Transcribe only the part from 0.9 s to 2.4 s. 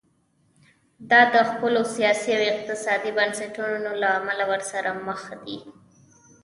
دا د خپلو سیاسي